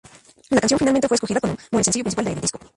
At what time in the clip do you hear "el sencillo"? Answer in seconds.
1.73-2.03